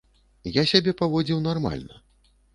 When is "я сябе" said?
0.55-0.95